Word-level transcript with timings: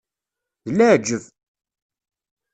D 0.67 0.71
laɛǧeb! 0.77 1.23